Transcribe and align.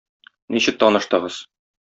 Ничек 0.55 0.75
таныштыгыз? 0.79 1.35